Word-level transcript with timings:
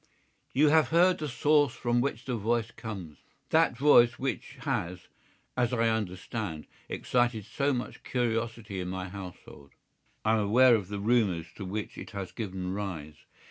"You 0.51 0.69
have 0.69 0.87
heard 0.87 1.19
the 1.19 1.29
source 1.29 1.75
from 1.75 2.01
which 2.01 2.25
the 2.25 2.35
voice 2.35 2.71
comes—that 2.71 3.77
voice 3.77 4.13
which 4.17 4.57
has, 4.61 5.07
as 5.55 5.73
I 5.73 5.89
understand, 5.89 6.65
excited 6.89 7.45
so 7.45 7.71
much 7.71 8.01
curiosity 8.01 8.79
in 8.79 8.87
my 8.87 9.09
household. 9.09 9.73
I 10.25 10.31
am 10.33 10.39
aware 10.39 10.73
of 10.73 10.87
the 10.87 10.97
rumours 10.99 11.45
to 11.57 11.65
which 11.65 11.99
it 11.99 12.09
has 12.17 12.31
given 12.31 12.73
rise. 12.73 13.17